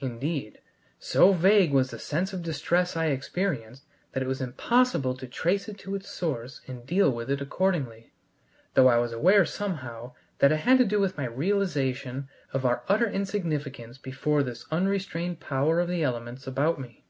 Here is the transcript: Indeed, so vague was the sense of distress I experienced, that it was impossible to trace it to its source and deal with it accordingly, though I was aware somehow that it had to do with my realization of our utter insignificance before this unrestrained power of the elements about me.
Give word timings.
Indeed, 0.00 0.62
so 0.98 1.34
vague 1.34 1.70
was 1.70 1.90
the 1.90 1.98
sense 1.98 2.32
of 2.32 2.42
distress 2.42 2.96
I 2.96 3.08
experienced, 3.08 3.84
that 4.12 4.22
it 4.22 4.26
was 4.26 4.40
impossible 4.40 5.14
to 5.18 5.26
trace 5.26 5.68
it 5.68 5.76
to 5.80 5.94
its 5.94 6.08
source 6.08 6.62
and 6.66 6.86
deal 6.86 7.10
with 7.10 7.30
it 7.30 7.42
accordingly, 7.42 8.10
though 8.72 8.88
I 8.88 8.96
was 8.96 9.12
aware 9.12 9.44
somehow 9.44 10.14
that 10.38 10.52
it 10.52 10.60
had 10.60 10.78
to 10.78 10.86
do 10.86 11.00
with 11.00 11.18
my 11.18 11.26
realization 11.26 12.30
of 12.54 12.64
our 12.64 12.82
utter 12.88 13.10
insignificance 13.10 13.98
before 13.98 14.42
this 14.42 14.64
unrestrained 14.70 15.40
power 15.40 15.80
of 15.80 15.88
the 15.88 16.02
elements 16.02 16.46
about 16.46 16.80
me. 16.80 17.04